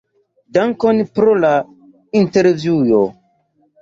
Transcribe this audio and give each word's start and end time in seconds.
Dankon 0.57 1.01
pro 1.19 1.35
la 1.43 1.53
intervjuo! 2.23 3.03